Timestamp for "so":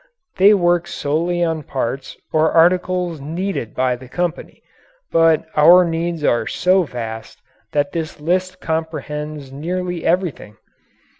6.47-6.81